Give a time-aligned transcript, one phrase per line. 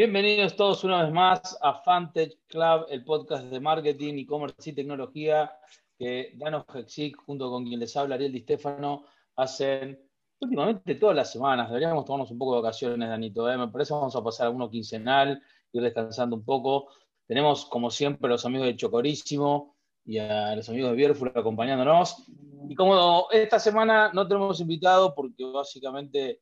[0.00, 5.52] Bienvenidos todos una vez más a Fantech Club, el podcast de marketing, e-commerce y tecnología
[5.98, 9.04] que Dano Hexic, junto con quien les habla Ariel Di Stefano,
[9.36, 10.00] hacen
[10.40, 11.68] últimamente todas las semanas.
[11.68, 13.52] Deberíamos tomarnos un poco de vacaciones, Danito.
[13.52, 13.58] ¿eh?
[13.58, 16.88] Me parece que vamos a pasar a uno quincenal, ir descansando un poco.
[17.26, 19.76] Tenemos, como siempre, los amigos de Chocorísimo
[20.06, 22.24] y a los amigos de Bierful acompañándonos.
[22.70, 26.40] Y como esta semana no tenemos invitado, porque básicamente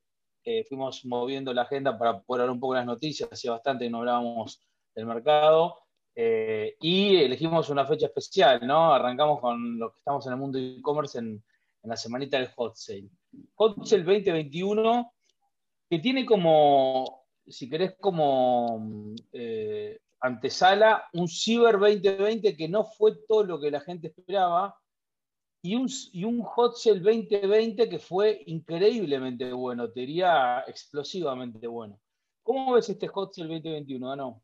[0.51, 3.91] eh, fuimos moviendo la agenda para poder hablar un poco las noticias, hacía bastante que
[3.91, 4.63] no hablábamos
[4.95, 5.77] del mercado,
[6.15, 8.95] eh, y elegimos una fecha especial, ¿no?
[8.95, 11.45] Arrancamos con los que estamos en el mundo de e-commerce en,
[11.83, 13.11] la semanita del Hot Sale.
[13.57, 15.13] Hot Sale 2021,
[15.91, 23.45] que tiene como, si querés, como eh, antesala un Cyber 2020 que no fue todo
[23.45, 24.75] lo que la gente esperaba,
[25.63, 31.99] y un, y un Hot Sale 2020 que fue increíblemente bueno, te diría explosivamente bueno.
[32.43, 34.43] ¿Cómo ves este Hot Sale 2021, no?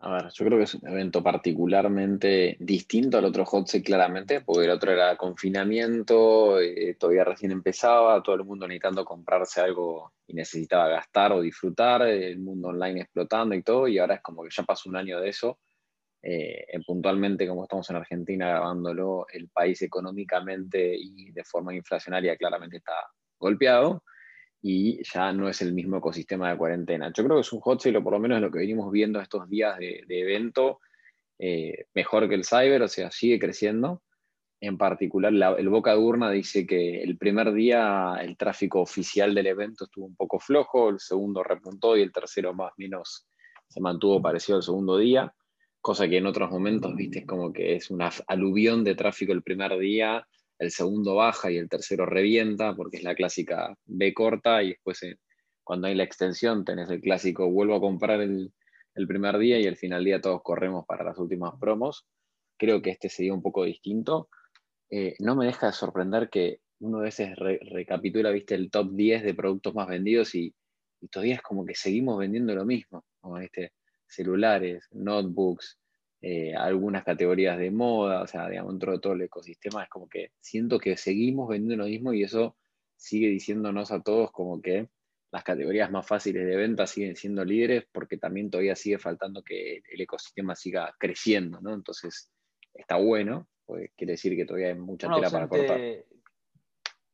[0.00, 4.42] A ver, yo creo que es un evento particularmente distinto al otro Hot Sale claramente,
[4.42, 10.12] porque el otro era confinamiento, eh, todavía recién empezaba, todo el mundo necesitando comprarse algo
[10.26, 14.44] y necesitaba gastar o disfrutar, el mundo online explotando y todo, y ahora es como
[14.44, 15.58] que ya pasó un año de eso
[16.22, 22.78] eh, puntualmente, como estamos en Argentina grabándolo, el país económicamente y de forma inflacionaria claramente
[22.78, 22.94] está
[23.38, 24.02] golpeado
[24.60, 27.12] y ya no es el mismo ecosistema de cuarentena.
[27.16, 29.20] Yo creo que es un hot sale, o por lo menos lo que venimos viendo
[29.20, 30.80] estos días de, evento,
[31.38, 34.02] eh, mejor que el cyber, o sea, sigue creciendo.
[34.60, 39.46] En particular, el Boca de Urna dice que el primer día el tráfico oficial del
[39.46, 43.28] evento estuvo un poco flojo, el segundo repuntó y el tercero más o menos
[43.68, 45.32] se mantuvo parecido al segundo día
[45.88, 49.42] cosa que en otros momentos, viste, es como que es una aluvión de tráfico el
[49.42, 54.62] primer día, el segundo baja y el tercero revienta, porque es la clásica B corta,
[54.62, 55.16] y después eh,
[55.64, 58.52] cuando hay la extensión tenés el clásico vuelvo a comprar el,
[59.08, 62.06] primer día y al final día todos corremos para las últimas promos.
[62.58, 64.28] Creo que este sería un poco distinto.
[64.90, 69.22] Eh, no me deja de sorprender que uno a veces recapitula, viste, el top 10
[69.22, 70.54] de productos más vendidos y,
[71.10, 73.06] todavía es como que seguimos vendiendo lo mismo.
[74.08, 75.78] Celulares, notebooks,
[76.20, 80.08] eh, algunas categorías de moda, o sea, digamos, dentro de todo el ecosistema, es como
[80.08, 82.56] que siento que seguimos vendiendo lo mismo y eso
[82.96, 84.88] sigue diciéndonos a todos como que
[85.30, 89.82] las categorías más fáciles de venta siguen siendo líderes porque también todavía sigue faltando que
[89.88, 91.74] el ecosistema siga creciendo, ¿no?
[91.74, 92.30] Entonces,
[92.74, 95.80] está bueno, pues quiere decir que todavía hay mucha tela para cortar.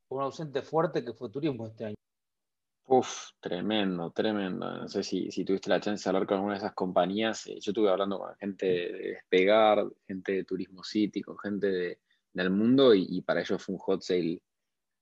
[0.09, 1.97] Un ausente fuerte que fue turismo este año.
[2.87, 4.71] Uf, tremendo, tremendo.
[4.71, 7.47] No sé si, tuviste la chance de hablar con alguna de esas compañías.
[7.47, 12.01] Eh, yo estuve hablando con gente de Despegar, gente de Turismo City, con gente
[12.33, 14.43] del mundo y, para ellos fue un hot sale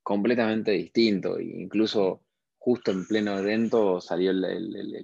[0.03, 1.39] completamente distinto.
[1.39, 2.23] E incluso
[2.59, 4.33] justo en pleno evento salió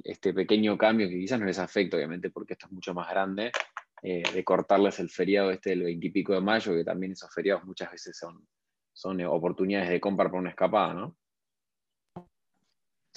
[0.04, 3.50] este pequeño cambio que quizás no les afecta, obviamente, porque esto es mucho más grande,
[4.02, 7.34] eh, de cortarles el feriado este del 20 y pico de mayo, que también esos
[7.34, 8.46] feriados muchas veces son,
[8.92, 11.17] son oportunidades de compra por una escapada, ¿no?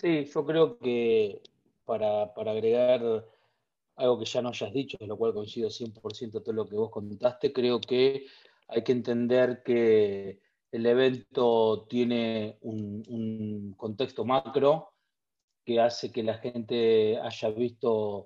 [0.01, 1.43] Sí, yo creo que
[1.85, 3.23] para, agregar
[3.95, 6.89] algo que ya no hayas dicho, de lo cual coincido 100% todo lo que vos
[6.89, 8.25] contaste, creo que
[8.67, 10.41] hay que entender que
[10.71, 14.93] el evento tiene un, contexto macro
[15.63, 18.25] que hace que la gente haya visto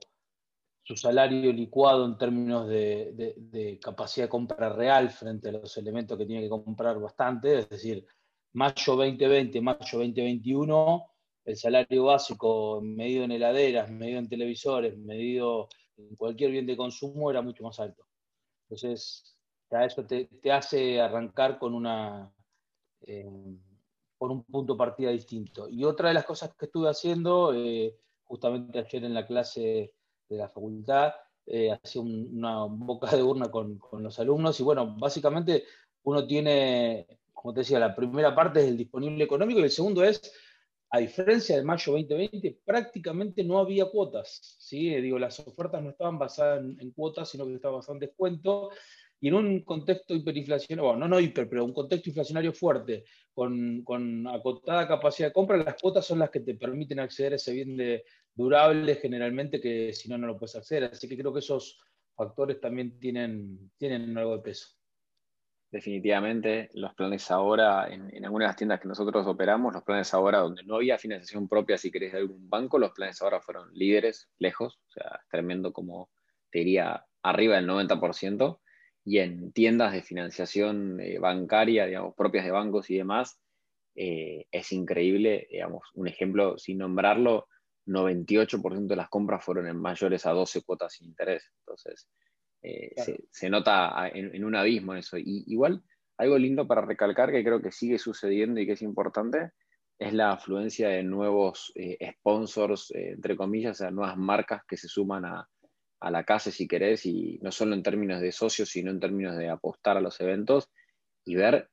[0.81, 6.17] su salario licuado en términos de, de, capacidad de compra real frente a los elementos
[6.17, 8.05] que tiene que comprar bastante, es decir,
[8.53, 11.14] mayo 2020, mayo 2021
[11.45, 17.29] el salario básico medido en heladeras, medido en televisores, medido en cualquier bien de consumo
[17.31, 18.05] era mucho más alto.
[18.63, 19.37] Entonces,
[19.69, 22.31] eso te, hace arrancar con una
[23.01, 23.29] eh,
[24.19, 25.67] un punto de partida distinto.
[25.69, 29.93] Y otra de las cosas que estuve haciendo, eh, justamente ayer en la clase
[30.27, 31.13] de la facultad,
[31.45, 35.65] eh, hacía una boca de urna con, con, los alumnos y bueno, básicamente
[36.03, 40.03] uno tiene, como te decía, la primera parte es el disponible económico y el segundo
[40.03, 40.33] es
[40.89, 44.57] a diferencia de mayo 2020, prácticamente no había cuotas.
[44.59, 44.89] ¿sí?
[45.01, 48.69] Digo, las ofertas no estaban basadas en, cuotas, sino que estaban basadas en descuento.
[49.19, 53.81] Y en un contexto hiperinflacionario, bueno, no, no hiper, pero un contexto inflacionario fuerte, con,
[53.83, 57.53] con, acotada capacidad de compra, las cuotas son las que te permiten acceder a ese
[57.53, 58.03] bien de,
[58.35, 60.83] durable generalmente, que si no, no lo puedes acceder.
[60.85, 61.79] Así que creo que esos
[62.15, 64.74] factores también tienen, tienen algo de peso
[65.71, 70.39] definitivamente los planes ahora, en, algunas de las tiendas que nosotros operamos, los planes ahora
[70.39, 74.29] donde no había financiación propia, si querés, de algún banco, los planes ahora fueron líderes,
[74.39, 76.09] lejos, o sea, tremendo como
[76.51, 78.59] te diría arriba del 90%,
[79.03, 83.39] y en tiendas de financiación eh, bancaria, digamos, propias de bancos y demás,
[83.95, 87.47] eh, es increíble, digamos, un ejemplo, sin nombrarlo,
[87.85, 91.51] 98% de las compras fueron en mayores a 12 cuotas sin interés.
[91.59, 92.07] Entonces,
[92.65, 92.93] eh,
[93.29, 95.17] se, nota en, un abismo eso.
[95.17, 95.83] Y igual,
[96.17, 99.51] algo lindo para recalcar que creo que sigue sucediendo y que es importante,
[99.99, 104.77] es la afluencia de nuevos eh, sponsors, eh, entre comillas, o sea, nuevas marcas que
[104.77, 105.47] se suman a,
[105.99, 109.37] a, la casa, si querés, y no solo en términos de socios, sino en términos
[109.37, 110.69] de apostar a los eventos
[111.23, 111.69] y ver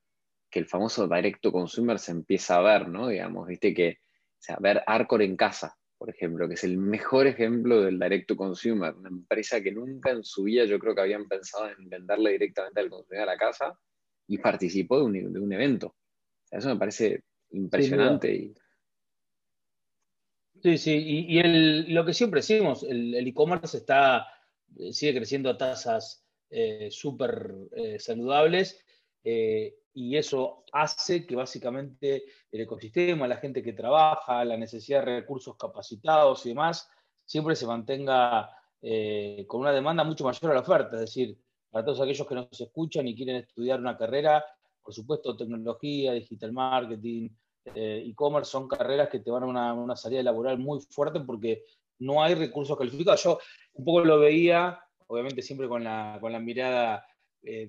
[0.50, 3.08] que el famoso direct to consumer se empieza a ver, ¿no?
[3.08, 7.28] Digamos, viste que, o sea, ver Arcor en casa, por ejemplo, que es el mejor
[7.28, 11.00] ejemplo del direct to consumer, una empresa que nunca en su vida yo creo que
[11.00, 13.78] habían pensado en venderle directamente al consumidor a la casa
[14.26, 15.94] y participó de un, de un evento.
[16.50, 18.52] eso me parece impresionante.
[20.60, 24.26] Sí, sí, y, lo que siempre decimos, el e-commerce está,
[24.78, 28.84] eh, sigue creciendo a tasas eh, súper eh, saludables
[29.94, 35.56] y eso hace que básicamente el ecosistema, la gente que trabaja, la necesidad de recursos
[35.56, 36.88] capacitados y demás,
[37.24, 38.50] siempre se mantenga
[39.46, 40.96] con una demanda mucho mayor a la oferta.
[40.96, 41.38] Es decir,
[41.70, 44.44] para todos aquellos que nos escuchan y quieren estudiar una carrera,
[44.82, 47.30] por supuesto, tecnología, digital marketing,
[47.74, 51.62] eh, e-commerce son carreras que te van a una, salida laboral muy fuerte porque
[51.98, 53.22] no hay recursos calificados.
[53.22, 53.38] Yo
[53.74, 57.06] un poco lo veía, obviamente siempre con la, con la mirada
[57.42, 57.68] eh,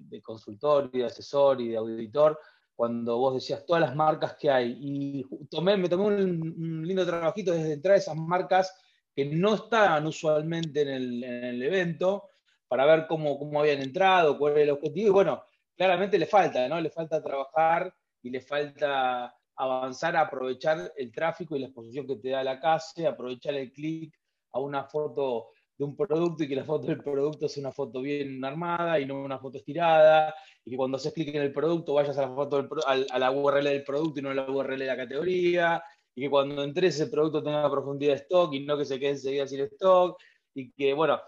[0.00, 2.38] de, consultor y de asesor y de auditor,
[2.74, 4.76] cuando vos decías todas las marcas que hay.
[4.80, 8.76] Y tomé, me tomé un, lindo trabajito desde entrar a esas marcas
[9.14, 10.88] que no estaban usualmente en
[11.24, 12.30] el, evento
[12.68, 15.08] para ver cómo, cómo habían entrado, cuál era el objetivo.
[15.08, 15.42] Y bueno,
[15.76, 16.80] claramente le falta, ¿no?
[16.80, 22.30] Le falta trabajar y le falta avanzar aprovechar el tráfico y la exposición que te
[22.30, 24.14] da la casa, aprovechar el clic
[24.52, 28.00] a una foto de un producto y que la foto del producto sea una foto
[28.00, 30.34] bien armada y no una foto estirada,
[30.64, 33.64] y que cuando haces clic en el producto vayas a la, foto a la URL
[33.64, 35.82] del producto y no a la URL de la categoría,
[36.14, 39.10] y que cuando entres ese producto tenga profundidad de stock y no que se quede
[39.10, 40.18] enseguida sin stock,
[40.54, 41.20] y que, bueno,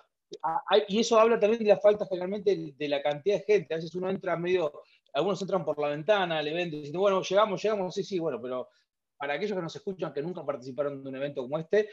[0.88, 3.74] y eso habla también de la falta generalmente de la cantidad de gente.
[3.74, 4.72] A veces uno entra medio
[5.12, 8.40] algunos entran por la ventana al evento y dicen, bueno, llegamos, llegamos, sí, sí, bueno,
[8.40, 8.68] pero
[9.16, 11.88] para aquellos que nos escuchan que nunca participaron de un evento como este,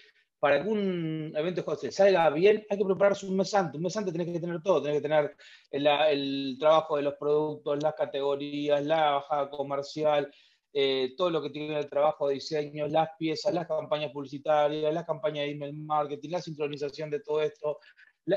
[0.45, 3.77] para que un evento de salga bien, hay que prepararse un mes antes.
[3.77, 5.35] Un mes antes tenés que tener todo, tenés que tener
[5.71, 10.31] el, trabajo de los productos, las categorías, la bajada comercial,
[10.71, 15.05] eh, todo lo que tiene el trabajo de diseño, las piezas, las campañas publicitarias, las
[15.07, 17.79] campañas de email marketing, la sincronización de todo esto,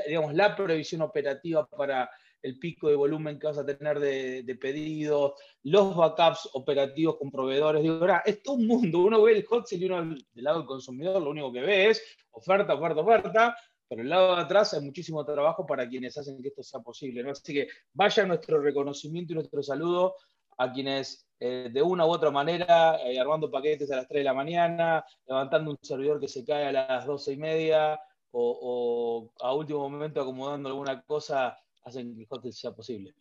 [0.07, 2.09] digamos, la previsión operativa para
[2.41, 5.33] el pico de volumen que vas a tener de, pedidos,
[5.63, 7.81] los backups operativos con proveedores.
[7.81, 8.99] Digo, ahora, es todo un mundo.
[8.99, 11.89] Uno ve el hot sale y uno del lado del consumidor lo único que ve
[11.89, 12.01] es
[12.31, 13.57] oferta, oferta, oferta.
[13.87, 17.27] Pero el lado de atrás hay muchísimo trabajo para quienes hacen que esto sea posible.
[17.29, 20.15] Así que vaya nuestro reconocimiento y nuestro saludo
[20.57, 24.23] a quienes eh, de una u otra manera, eh, armando paquetes a las 3 de
[24.25, 27.99] la mañana, levantando un servidor que se cae a las 12 y media,
[28.31, 31.57] o a último momento acomodando alguna cosa
[31.89, 33.13] hacen que el hotel sea posible.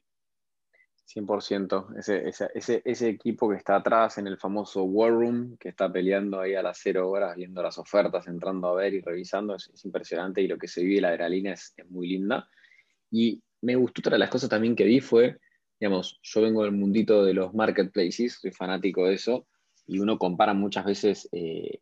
[1.08, 1.98] 100%.
[1.98, 6.40] Ese, ese, ese, equipo que está atrás en el famoso War Room, que está peleando
[6.40, 10.42] ahí a las cero horas, viendo las ofertas, entrando a ver y revisando, es, impresionante
[10.42, 12.48] y lo que se vive la adrenalina es, es, muy linda.
[13.10, 15.38] Y me gustó otra de las cosas también que vi fue,
[15.80, 19.46] digamos, yo vengo del mundito de los marketplaces, soy fanático de eso,
[19.86, 21.80] y uno compara muchas veces, eh,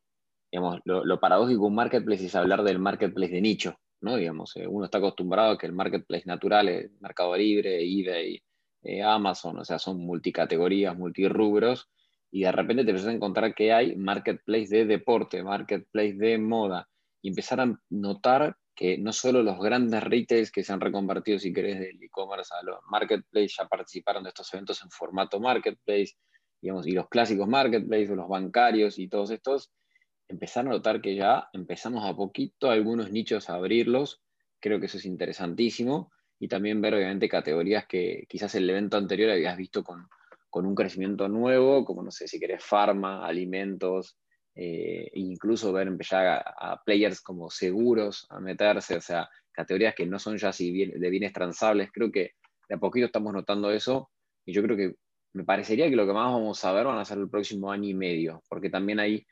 [0.53, 4.17] digamos, lo, lo paradójico un marketplace es hablar del marketplace de nicho, ¿no?
[4.17, 8.43] Digamos, eh, uno está acostumbrado a que el marketplace natural es Mercado Libre, eBay,
[8.83, 11.89] eh, Amazon, o sea, son multicategorías, multirubros,
[12.31, 16.89] y de repente te empiezas a encontrar que hay marketplace de deporte, marketplace de moda,
[17.23, 21.53] y empezar a notar que no solo los grandes retails que se han reconvertido, si
[21.53, 26.13] querés, del e-commerce a los marketplace ya participaron de estos eventos en formato marketplace,
[26.61, 29.73] digamos, y los clásicos marketplace, los bancarios y todos estos,
[30.29, 34.21] empezar a notar que ya empezamos a poquito algunos nichos a abrirlos.
[34.61, 36.13] Creo que eso es interesantísimo.
[36.39, 40.09] Y también ver, obviamente, categorías que quizás el evento anterior habías visto con,
[40.53, 44.17] un crecimiento nuevo, como no sé si querés, farma, alimentos,
[44.55, 50.19] eh, incluso ver empezar a, players como seguros a meterse, o sea, categorías que no
[50.19, 51.91] son ya así de bienes transables.
[51.93, 52.33] Creo que
[52.69, 54.11] de a poquito estamos notando eso.
[54.47, 54.95] Y yo creo que
[55.35, 57.89] me parecería que lo que más vamos a ver van a ser el próximo año
[57.89, 59.27] y medio, porque también hay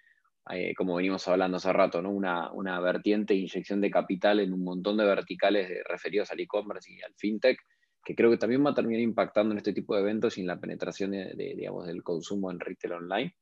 [0.50, 2.10] eh, como venimos hablando hace rato, ¿no?
[2.10, 7.00] una, una vertiente inyección de capital en un montón de verticales referidos al e-commerce y
[7.00, 7.58] al fintech,
[8.04, 10.48] que creo que también va a terminar impactando en este tipo de eventos y en
[10.48, 13.34] la penetración de, digamos, del consumo en retail online.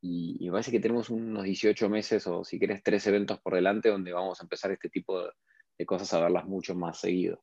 [0.00, 3.90] Y, me parece que tenemos unos 18 meses o si quieres tres eventos por delante
[3.90, 5.20] donde vamos a empezar este tipo
[5.76, 7.42] de, cosas a verlas mucho más seguido.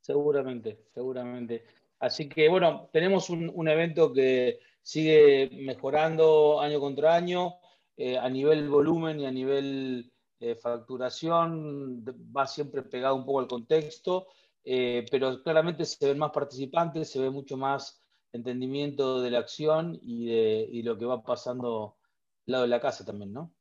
[0.00, 1.64] Seguramente, seguramente.
[2.00, 7.56] Así que bueno, tenemos un evento que sigue mejorando año contra año.
[7.96, 12.04] eh, a nivel volumen y a nivel eh, facturación
[12.34, 14.28] va siempre pegado un poco al contexto,
[14.64, 18.00] eh, pero claramente se ven más participantes, se ve mucho más
[18.32, 21.98] entendimiento de la acción y de lo que va pasando
[22.46, 23.52] lado de la casa también, ¿no?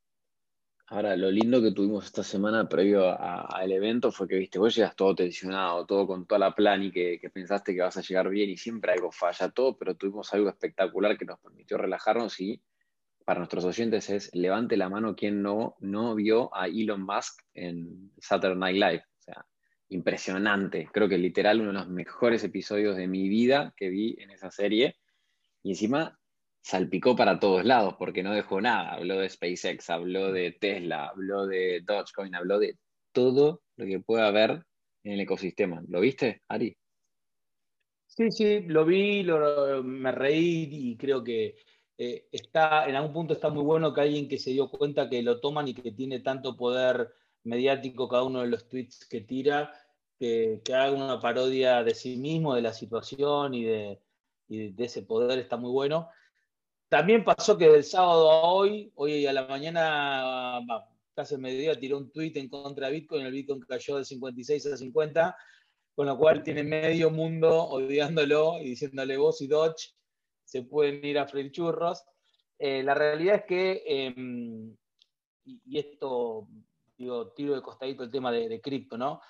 [0.90, 4.96] Ahora, lo lindo que tuvimos esta semana previo al evento fue que, viste, vos llegas
[4.96, 8.50] todo tensionado, todo con toda la plan y que, pensaste que vas a llegar bien
[8.50, 12.62] y siempre algo falla, todo, pero tuvimos algo espectacular que nos permitió relajarnos y
[13.26, 18.14] para nuestros oyentes es, levante la mano quien no, no vio a Elon Musk en
[18.20, 19.04] Saturday Night Live.
[19.20, 19.46] O sea,
[19.90, 20.90] impresionante.
[20.94, 24.52] Creo que literal uno de los mejores episodios de mi vida que vi en esa
[24.52, 24.96] serie.
[25.64, 26.18] Y encima
[26.68, 28.94] salpicó para todos lados porque no dejó nada.
[28.96, 32.78] Habló de SpaceX, habló de Tesla, habló de Dogecoin, habló de
[33.14, 34.66] todo lo que pueda haber
[35.04, 35.82] en el ecosistema.
[35.88, 36.76] ¿Lo viste, Ari?
[38.06, 39.26] Sí, sí, lo vi,
[39.84, 41.56] me reí y creo que
[41.98, 45.24] eh, está, en algún punto está muy bueno que alguien que se dio cuenta que
[45.24, 49.72] lo toman y que tiene tanto poder mediático cada uno de los tweets que tira,
[50.20, 54.02] que, haga una parodia de sí mismo, de la situación y de,
[54.50, 56.10] y de ese poder, está muy bueno.
[56.90, 60.62] También pasó que del sábado a hoy, hoy a la mañana,
[61.14, 64.66] casi el mediodía, tiró un tuit en contra de Bitcoin, el Bitcoin cayó de 56
[64.68, 65.36] a 50,
[65.96, 69.94] con lo cual tiene medio mundo odiándolo y diciéndole vos y Dodge
[70.46, 72.04] se pueden ir a freír churros.
[72.58, 74.74] Eh, la realidad es que, em,
[75.44, 76.48] y, esto,
[76.98, 79.22] digo, tiro de costadito el tema de, cripto, ¿no?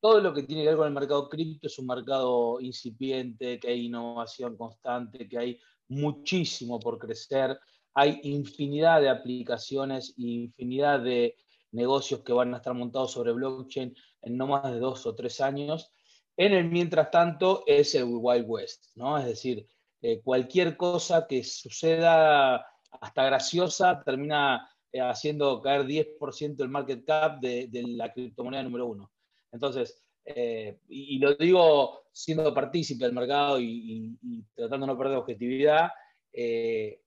[0.00, 3.68] todo lo que tiene que ver con el mercado cripto es un mercado incipiente, que
[3.68, 7.58] hay innovación constante, que hay muchísimo por crecer.
[7.94, 11.36] Hay infinidad de aplicaciones e infinidad de
[11.72, 15.40] negocios que van a estar montados sobre blockchain en no más de dos o tres
[15.40, 15.92] años.
[16.36, 19.16] En el mientras tanto es el Wild West, ¿no?
[19.18, 19.66] Es decir,
[20.02, 22.66] eh, cualquier cosa que suceda
[23.00, 29.10] hasta graciosa termina eh, haciendo caer 10% el market cap de, la criptomoneda número uno.
[29.52, 34.18] Entonces, eh, y, lo digo siendo partícipe del mercado y,
[34.54, 35.90] tratando de no perder objetividad,
[36.32, 37.00] eh,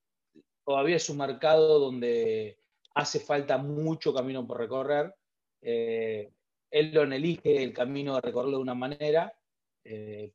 [0.63, 2.59] todavía es un mercado donde
[2.95, 5.13] hace falta mucho camino por recorrer.
[5.61, 6.31] Eh,
[6.71, 9.33] Elon elige el camino de recorrerlo de una manera,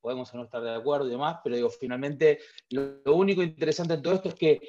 [0.00, 4.14] podemos no estar de acuerdo y demás, pero finalmente lo, lo único interesante en todo
[4.14, 4.60] esto es que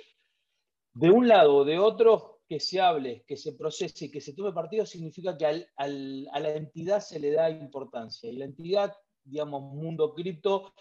[0.94, 4.34] de un lado o de otro que se hable, que se procese y que se
[4.34, 8.30] tome partido significa que a la entidad se le da importancia.
[8.30, 10.74] Y la entidad, digamos, mundo cripto,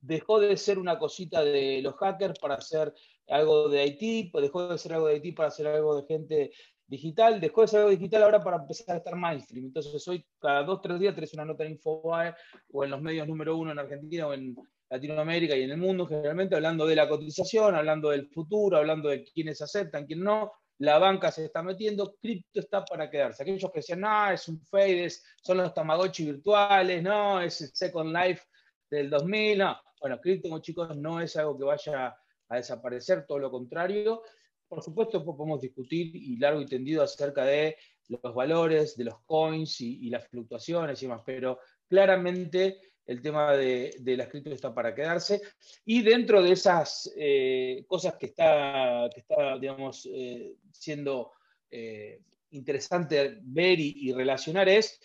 [0.00, 2.92] dejó de ser una cosita de los hackers para hacer
[3.28, 6.52] algo de IT, dejó de ser algo de IT para hacer algo de gente
[6.86, 9.66] digital, dejó de ser algo digital ahora para empezar a estar mainstream.
[9.66, 12.34] Entonces hoy cada dos, tres días tenés una nota en Infobae
[12.72, 14.54] o en los medios número uno en Argentina o en
[14.90, 19.24] Latinoamérica y en el mundo generalmente hablando de la cotización, hablando del futuro, hablando de
[19.24, 23.42] quiénes aceptan, quién no, la banca se está metiendo, cripto está para quedarse.
[23.42, 25.08] Aquellos que decían, no, es un fade,
[25.42, 28.42] son los Tamagotchi virtuales, no, es el Second Life
[28.90, 29.76] del 2000, no.
[30.00, 32.16] Bueno, cripto, chicos, no es algo que vaya
[32.48, 34.22] a desaparecer, todo lo contrario.
[34.68, 37.76] Por supuesto, podemos discutir y largo y tendido acerca de
[38.08, 43.52] los valores, de los coins y, y las fluctuaciones y demás, pero claramente el tema
[43.52, 45.42] de, las cripto está para quedarse.
[45.84, 51.32] Y dentro de esas eh, cosas que está, que está digamos, eh, siendo
[51.70, 55.00] eh, interesante ver y, relacionar es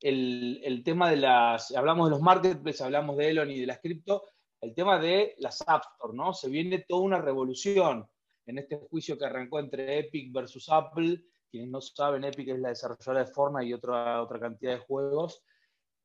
[0.00, 4.24] el, tema de las, hablamos de los marketplaces, hablamos de Elon y de las cripto,
[4.60, 6.34] el tema de las App Store, ¿no?
[6.34, 8.06] Se viene toda una revolución
[8.46, 11.22] en este juicio que arrancó entre Epic versus Apple.
[11.50, 15.42] Quienes no saben, Epic es la desarrolladora de Fortnite y otra, otra cantidad de juegos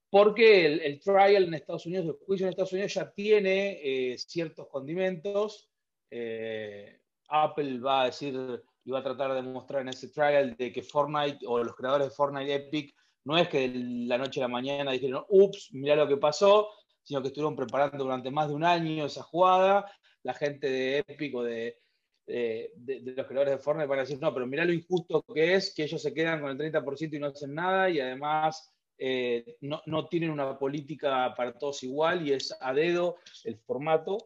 [0.09, 4.67] porque el, trial en Estados Unidos, el juicio en Estados Unidos ya tiene eh, ciertos
[4.67, 5.69] condimentos.
[6.09, 10.71] Eh, Apple va a decir y va a tratar de demostrar en ese trial de
[10.71, 14.43] que Fortnite o los creadores de Fortnite Epic no es que de la noche a
[14.43, 16.69] la mañana dijeron, ups, mira lo que pasó,
[17.01, 19.91] sino que estuvieron preparando durante más de un año esa jugada.
[20.21, 21.79] La gente de Epic o de,
[22.25, 22.71] de,
[23.03, 25.83] los creadores de Fortnite van a decir, no, pero mira lo injusto que es que
[25.83, 30.29] ellos se quedan con el 30% y no hacen nada y además eh, no, tienen
[30.29, 34.17] una política para todos igual y es a dedo el formato.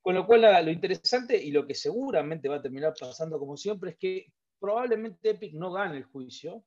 [0.00, 3.90] Con lo cual, lo interesante y lo que seguramente va a terminar pasando como siempre
[3.90, 4.26] es que
[4.58, 6.64] probablemente Epic no gane el juicio,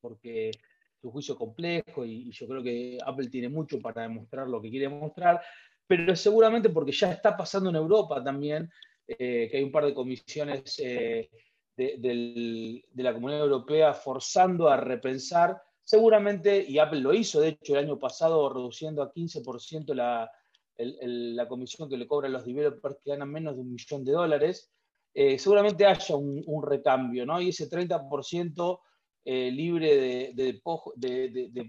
[0.00, 0.58] porque es
[1.02, 4.88] un juicio complejo y, yo creo que Apple tiene mucho para demostrar lo que quiere
[4.88, 5.42] demostrar,
[5.86, 8.70] pero seguramente porque ya está pasando en Europa también,
[9.06, 11.28] eh, que hay un par de comisiones eh,
[11.76, 17.86] de la Comunidad Europea forzando a repensar Seguramente, y Apple lo hizo, de hecho, el
[17.86, 20.30] año pasado, reduciendo a 15% la,
[20.76, 24.70] la comisión que le cobran los developers que ganan menos de un millón de dólares.
[25.14, 27.40] eh, seguramente haya un, recambio, ¿no?
[27.40, 28.80] Y ese 30%
[29.24, 30.60] eh, libre de,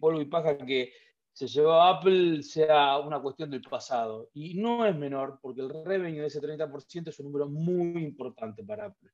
[0.02, 0.92] polvo y paja que
[1.32, 4.32] se llevó a Apple sea una cuestión del pasado.
[4.34, 8.66] Y no es menor, porque el revenue de ese 30% es un número muy importante
[8.66, 9.12] para Apple.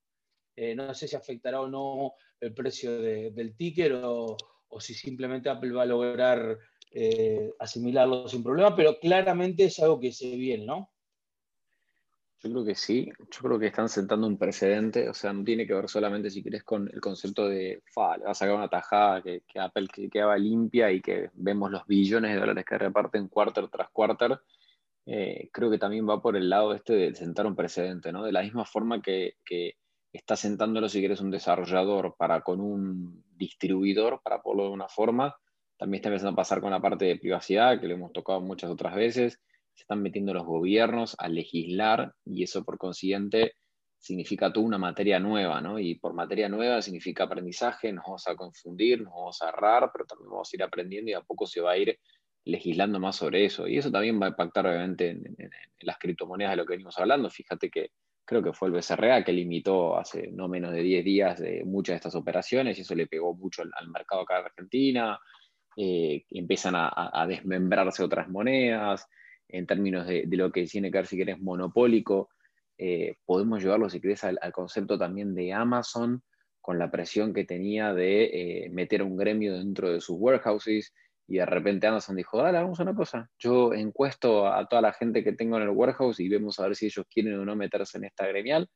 [0.55, 4.35] Eh, no sé si afectará o no el precio del ticket o,
[4.79, 6.57] si simplemente Apple va a lograr
[7.59, 10.95] asimilarlo sin problema, pero claramente es algo que se viene, ¿no?
[12.45, 15.65] Yo creo que sí, yo creo que están sentando un precedente, o sea, no tiene
[15.65, 18.69] que ver solamente, si querés, con el concepto de, fa, le va a sacar una
[18.69, 23.67] tajada que, Apple quedaba limpia y que vemos los billones de dólares que reparten quarter
[23.69, 24.39] tras quarter,
[25.07, 28.23] eh, creo que también va por el lado este de sentar un precedente, ¿no?
[28.23, 29.77] De la misma forma que, que
[30.13, 35.35] está sentándolo, si quieres, un desarrollador para con un distribuidor, para ponerlo de una forma,
[35.77, 38.69] también está empezando a pasar con la parte de privacidad, que lo hemos tocado muchas
[38.69, 39.39] otras veces,
[39.73, 43.53] se están metiendo los gobiernos a legislar y eso por consiguiente
[43.97, 45.79] significa toda una materia nueva, ¿no?
[45.79, 50.05] Y por materia nueva significa aprendizaje, nos vamos a confundir, nos vamos a errar, pero
[50.05, 51.97] también vamos a ir aprendiendo y a poco se va a ir
[52.45, 53.67] legislando más sobre eso.
[53.67, 55.35] Y eso también va a impactar obviamente en,
[55.79, 57.29] las criptomonedas de lo que venimos hablando.
[57.29, 57.91] Fíjate que
[58.25, 61.93] creo que fue el BCRA que limitó hace no menos de 10 días de muchas
[61.93, 65.19] de estas operaciones y eso le pegó mucho al, mercado acá de Argentina.
[65.77, 69.07] Eh, empiezan a, a, desmembrarse otras monedas
[69.47, 72.29] en términos de, lo que tiene que ver si querés monopólico.
[72.77, 76.23] Eh, podemos llevarlo, si querés, al, concepto también de Amazon,
[76.61, 80.93] con la presión que tenía de eh, meter un gremio dentro de sus warehouses,
[81.27, 84.93] y de repente Amazon dijo, dale, vamos a una cosa, yo encuesto a toda la
[84.93, 87.55] gente que tengo en el warehouse y vemos a ver si ellos quieren o no
[87.55, 88.69] meterse en esta gremial.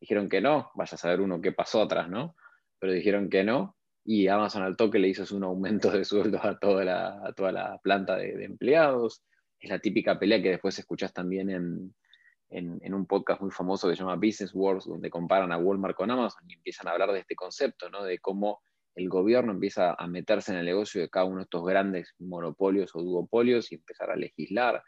[0.00, 2.34] Dijeron que no, vaya a saber uno qué pasó atrás, ¿no?
[2.78, 6.58] Pero dijeron que no, y Amazon al toque le hizo un aumento de sueldos a
[6.58, 9.22] toda la, toda la planta de empleados
[9.64, 14.00] es la típica pelea que después escuchas también en, un podcast muy famoso que se
[14.00, 17.34] llama Business Wars, donde comparan a Walmart con Amazon y empiezan a hablar de este
[17.34, 18.04] concepto, ¿no?
[18.04, 18.62] de cómo
[18.94, 22.94] el gobierno empieza a meterse en el negocio de cada uno de estos grandes monopolios
[22.94, 24.82] o duopolios y empezar a legislar.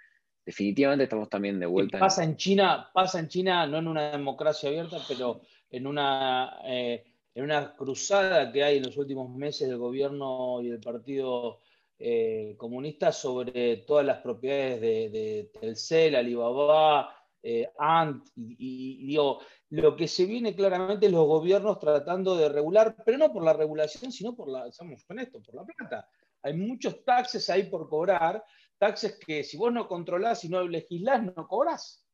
[0.45, 1.99] Definitivamente estamos también de vuelta.
[1.99, 5.41] pasa en, China, pasa en China, no en una democracia abierta, pero
[5.71, 10.69] en una, eh, en una cruzada que hay en los últimos meses del gobierno y
[10.69, 11.59] del partido
[11.99, 17.16] eh, comunistas sobre todas las propiedades de, Telcel, Alibaba,
[17.49, 19.39] eh, Ant, y, digo,
[19.71, 23.53] lo que se viene claramente es los gobiernos tratando de regular, pero no por la
[23.53, 26.09] regulación, sino por la, estamos con esto, por la plata.
[26.43, 28.43] Hay muchos taxes ahí por cobrar,
[28.79, 32.05] taxes que si vos no controlás y no legislás, no cobrás.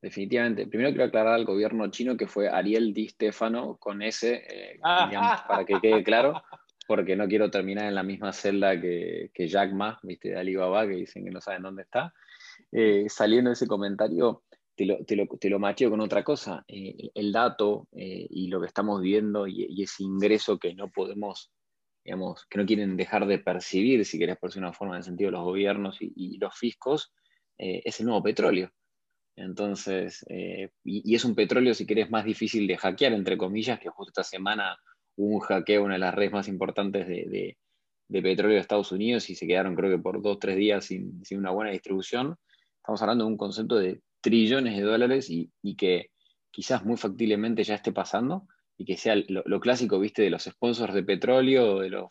[0.00, 0.68] Definitivamente.
[0.68, 5.64] Primero quiero aclarar al gobierno chino que fue Ariel Di Stefano con ese, eh, para
[5.64, 6.40] que quede claro,
[6.86, 10.28] porque no quiero terminar en la misma celda que, que Jack Ma, ¿viste?
[10.28, 12.14] de Alibaba, que dicen que no saben dónde está.
[12.70, 14.42] Eh, saliendo ese comentario,
[14.78, 16.64] te lo, te te lo macheo con otra cosa.
[16.68, 21.50] Eh, el dato eh, y lo que estamos viendo y, ese ingreso que no podemos,
[22.04, 25.28] digamos, que no quieren dejar de percibir, si querés por una forma, en el sentido
[25.28, 27.12] de los gobiernos y, los fiscos,
[27.58, 28.70] es el nuevo petróleo.
[29.36, 30.24] Entonces,
[30.84, 34.24] y, es un petróleo, si querés, más difícil de hackear, entre comillas, que justo esta
[34.24, 34.78] semana
[35.16, 37.56] un hackeo una de las redes más importantes de,
[38.08, 41.50] petróleo de Estados Unidos y se quedaron creo que por dos tres días sin, una
[41.50, 42.36] buena distribución.
[42.76, 46.10] Estamos hablando de un concepto de trillones de dólares y, que
[46.50, 50.94] quizás muy factiblemente ya esté pasando y que sea lo, clásico, viste, de los sponsors
[50.94, 52.08] de petróleo, de los,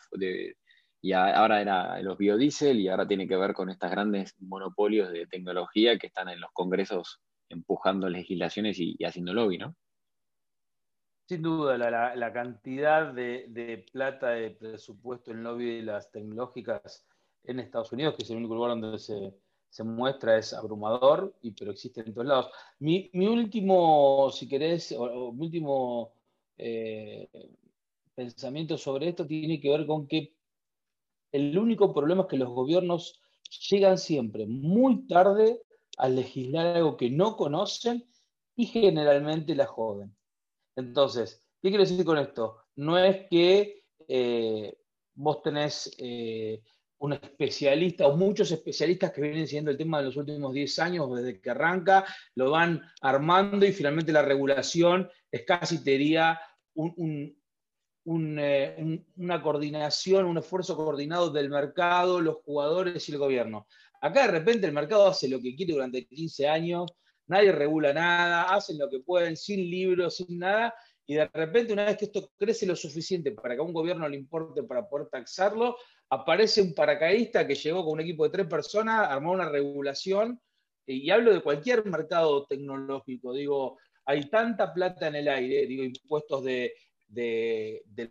[1.01, 5.27] y ahora era los biodiesel y ahora tiene que ver con estos grandes monopolios de
[5.27, 9.75] tecnología que están en los congresos empujando legislaciones y haciendo lobby, ¿no?
[11.27, 17.05] Sin duda, la, cantidad de, plata de presupuesto en lobby de las tecnológicas
[17.43, 19.33] en Estados Unidos, que es el único lugar donde se,
[19.83, 22.51] muestra, es abrumador, y, pero existe en todos lados.
[22.79, 26.13] Mi, último, si querés, o, mi último
[26.57, 27.29] eh,
[28.15, 30.33] pensamiento sobre esto tiene que ver con que
[31.31, 33.21] el único problema es que los gobiernos
[33.69, 35.61] llegan siempre muy tarde
[35.97, 38.07] a legislar algo que no conocen
[38.55, 40.15] y generalmente la joden.
[40.75, 42.57] Entonces, ¿qué quiero decir con esto?
[42.75, 44.77] No es que eh,
[45.15, 46.61] vos tenés eh,
[46.99, 51.15] un especialista o muchos especialistas que vienen siguiendo el tema de los últimos 10 años
[51.15, 52.05] desde que arranca,
[52.35, 55.97] lo van armando y finalmente la regulación es casi, te
[58.05, 63.67] eh, una coordinación, un esfuerzo coordinado del mercado, los jugadores y el gobierno.
[64.01, 66.91] Acá de repente el mercado hace lo que quiere durante 15 años,
[67.27, 70.73] nadie regula nada, hacen lo que pueden, sin libros, sin nada,
[71.07, 74.07] y de repente una vez que esto crece lo suficiente para que a un gobierno
[74.09, 75.77] le importe para poder taxarlo,
[76.09, 80.39] aparece un paracaidista que llegó con un equipo de tres personas, armó una regulación,
[80.85, 86.43] y hablo de cualquier mercado tecnológico, digo, hay tanta plata en el aire, digo, impuestos
[86.43, 86.73] de,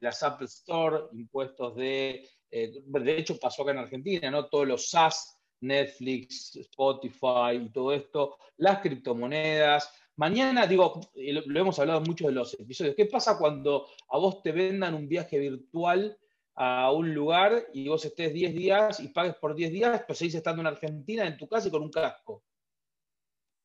[0.00, 4.46] las Apple Store, impuestos de, eh, de hecho pasó acá en Argentina, ¿no?
[4.46, 9.90] Todos los SaaS, Netflix, Spotify y todo esto, las criptomonedas.
[10.16, 14.42] Mañana, digo, lo, hemos hablado en muchos de los episodios, ¿qué pasa cuando a vos
[14.42, 16.16] te vendan un viaje virtual
[16.54, 20.34] a un lugar y vos estés 10 días y pagues por 10 días, pero seguís
[20.34, 22.42] estando en Argentina, en tu casa y con un casco?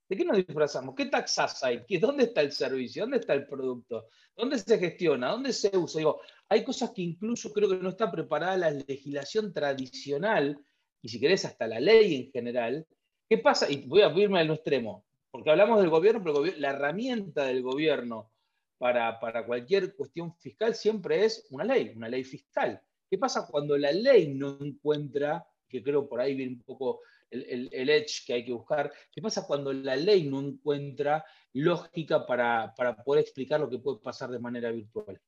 [0.09, 0.93] ¿De qué nos disfrazamos?
[0.93, 1.85] ¿Qué taxas hay?
[2.01, 3.03] ¿Dónde está el servicio?
[3.03, 4.09] ¿Dónde está el producto?
[4.35, 5.29] ¿Dónde se gestiona?
[5.29, 5.99] ¿Dónde se usa?
[5.99, 10.59] Digo, hay cosas que incluso creo que no está preparada la legislación tradicional,
[11.01, 12.85] y si querés hasta la ley en general.
[13.29, 13.71] ¿Qué pasa?
[13.71, 18.31] Y voy a irme al extremo, porque hablamos del gobierno, pero la herramienta del gobierno
[18.77, 22.81] para, para cualquier cuestión fiscal siempre es una ley, una ley fiscal.
[23.09, 27.89] ¿Qué pasa cuando la ley no encuentra, que creo por ahí viene un poco el,
[27.89, 28.91] edge que hay que buscar.
[29.11, 32.73] ¿Qué pasa cuando la ley no encuentra lógica para,
[33.05, 35.19] poder explicar lo que puede pasar de manera virtual?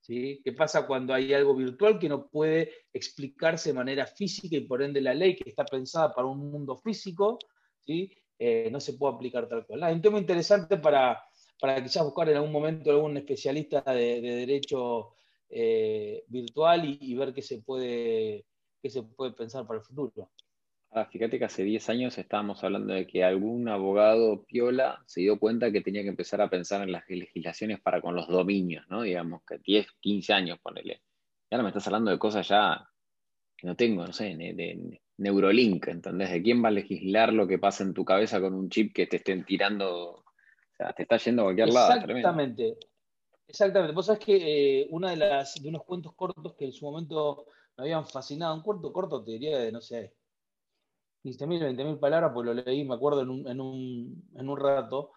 [0.00, 0.40] ¿Sí?
[0.42, 4.82] ¿Qué pasa cuando hay algo virtual que no puede explicarse de manera física y por
[4.82, 7.38] ende la ley que está pensada para un mundo físico,
[7.78, 8.12] ¿sí?
[8.44, 9.84] Eh, no se puede aplicar tal cual?
[9.84, 11.22] Es un tema interesante para,
[11.60, 15.14] para quizás buscar en algún momento algún especialista de, derecho
[15.48, 18.44] eh, virtual y, ver qué se, puede,
[18.82, 20.28] qué se puede pensar para el futuro.
[20.90, 25.38] Ah, fíjate que hace 10 años estábamos hablando de que algún abogado piola se dio
[25.38, 29.02] cuenta que tenía que empezar a pensar en las legislaciones para con los dominios, ¿no?
[29.02, 31.00] Digamos que 10, 15 años, ponele.
[31.48, 32.88] Y ahora me estás hablando de cosas ya
[33.56, 36.30] que no tengo, no sé, de, Neurolink, ¿entendés?
[36.30, 39.06] ¿De quién va a legislar lo que pasa en tu cabeza con un chip que
[39.06, 40.10] te estén tirando?
[40.10, 40.24] O
[40.76, 41.92] sea, te está yendo a cualquier lado.
[41.92, 42.76] Exactamente.
[43.46, 43.94] Exactamente.
[43.94, 47.46] Vos sabés que eh, una de, las, de unos cuentos cortos que en su momento
[47.76, 50.14] me habían fascinado, un cuento corto, te diría de, no sé,
[51.24, 55.12] 15.000, 20.000 palabras, pues lo leí, me acuerdo, en un, en un, en un rato,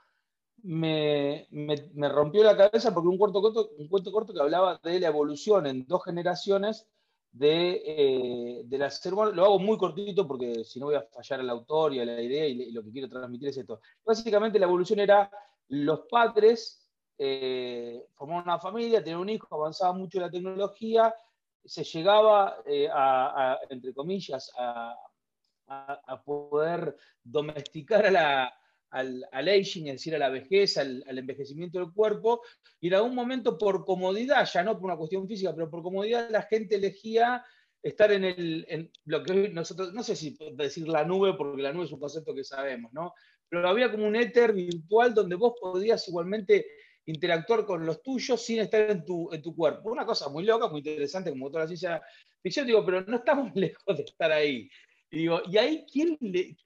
[0.64, 5.00] me, me, rompió la cabeza porque un, cuento corto, un cuento corto que hablaba de
[5.00, 6.88] la evolución en dos generaciones
[7.36, 11.42] de, eh, de la ser Lo hago muy cortito porque si no voy a fallar
[11.42, 13.82] al autor y a la idea y, lo que quiero transmitir es esto.
[14.06, 15.30] Básicamente la evolución era
[15.68, 21.14] los padres eh, formaban una familia, tenían un hijo, avanzaba mucho la tecnología,
[21.64, 24.96] se llegaba eh, a, entre comillas, a,
[25.68, 28.54] a, poder domesticar a la,
[28.90, 32.42] al, aging, es decir, a la vejez, al, envejecimiento del cuerpo,
[32.80, 36.30] y en algún momento por comodidad, ya no por una cuestión física, pero por comodidad,
[36.30, 37.44] la gente elegía
[37.82, 41.72] estar en, el, en lo que nosotros, no sé si decir la nube, porque la
[41.72, 43.14] nube es un concepto que sabemos, ¿no?
[43.48, 46.66] Pero había como un éter virtual donde vos podías igualmente
[47.06, 49.92] interactuar con los tuyos sin estar en tu, en tu cuerpo.
[49.92, 52.02] Una cosa muy loca, muy interesante, como toda la ciencia
[52.42, 54.70] ficción, digo, pero no estamos lejos de estar ahí.
[55.10, 56.18] Y digo, ¿y ahí quién,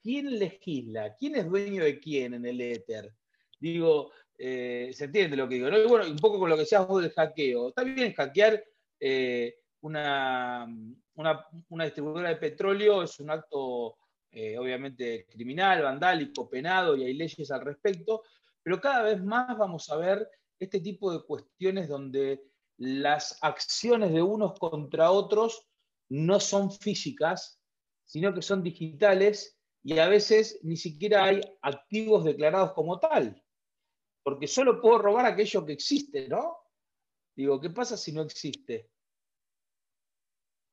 [0.02, 1.14] quién legisla?
[1.14, 3.14] ¿Quién es dueño de quién en el éter?
[3.58, 5.68] Digo, eh, se entiende lo que digo.
[5.68, 7.68] Y bueno, un poco con lo que decías vos del hackeo.
[7.68, 8.64] Está bien hackear
[8.98, 10.66] eh, una,
[11.14, 13.96] una, distribuidora de petróleo, es un acto
[14.30, 18.22] eh, obviamente criminal, vandálico, penado, y hay leyes al respecto,
[18.62, 22.42] pero cada vez más vamos a ver este tipo de cuestiones donde
[22.76, 25.66] las acciones de unos contra otros
[26.08, 27.59] no son físicas,
[28.10, 33.40] sino que son digitales y a veces ni siquiera hay activos declarados como tal,
[34.24, 36.56] porque solo puedo robar aquello que existe, ¿no?
[37.36, 38.90] Digo, ¿qué pasa si no existe?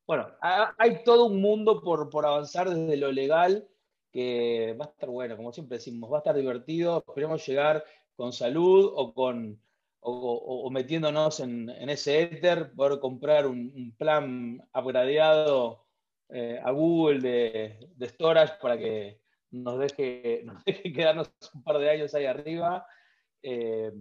[0.08, 3.70] Bueno, hay todo un mundo por, avanzar desde lo legal
[4.12, 8.34] que va a estar bueno, como siempre decimos, va a estar divertido, esperemos llegar con
[8.34, 9.62] salud o con
[10.00, 15.87] o, metiéndonos en, ese éter, poder comprar un, un plan upgradeado
[16.30, 20.46] eh, a Google de, storage para que nos deje,
[20.94, 22.86] quedarnos un par de años ahí arriba.
[23.42, 23.92] Eh,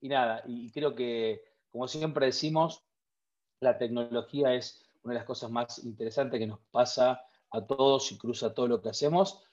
[0.00, 2.84] y nada, y creo que, como siempre decimos,
[3.60, 8.18] la tecnología es una de las cosas más interesantes que nos pasa a todos y
[8.18, 9.44] cruza todo lo que hacemos.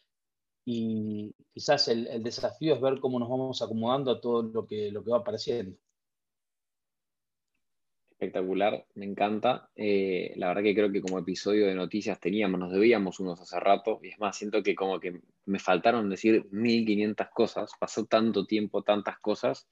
[0.65, 4.91] Y quizás el, el desafío es ver cómo nos vamos acomodando a todo lo que,
[4.91, 5.77] lo que va apareciendo
[8.19, 9.69] espectacular, me encanta.
[9.77, 13.57] Eh, la verdad que creo que como episodio de noticias teníamos, nos debíamos unos hace
[13.61, 18.45] rato, y es más, siento que como que me faltaron decir 1500 cosas, pasó tanto
[18.45, 19.69] tiempo, tantas cosas.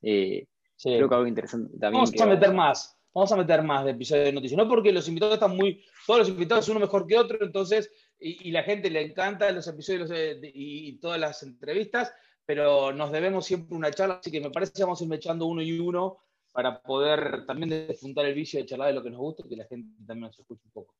[0.00, 0.46] Eh,
[0.80, 2.04] creo que algo interesante también.
[2.04, 5.08] Vamos a meter más, vamos a meter más de episodios de noticias, no porque los
[5.08, 8.90] invitados están muy, todos los invitados son uno mejor que otro, entonces, y, la gente
[8.90, 10.08] le encanta los episodios
[10.40, 12.12] y todas las entrevistas,
[12.46, 15.46] pero nos debemos siempre una charla, así que me parece que vamos a ir echando
[15.46, 16.18] uno y uno
[16.52, 19.56] para poder también despuntar el vicio de charlar de lo que nos gusta y que
[19.56, 20.94] la gente también nos escuche un poco.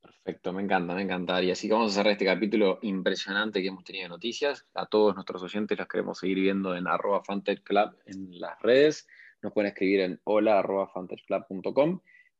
[0.00, 1.42] Perfecto, me encanta, me encanta.
[1.42, 4.66] Y así que vamos a cerrar este capítulo impresionante que hemos tenido de noticias.
[4.74, 9.06] A todos nuestros oyentes los queremos seguir viendo en arroba Club en las redes.
[9.42, 10.62] Nos pueden escribir en hola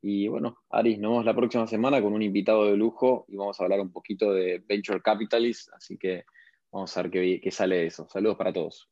[0.03, 3.59] Y bueno, Ari, nos vemos la próxima semana con un invitado de lujo y vamos
[3.59, 5.73] a hablar un poquito de Venture Capitalist.
[5.73, 6.25] Así que
[6.71, 8.09] vamos a ver qué sale de eso.
[8.09, 8.89] Saludos para todos.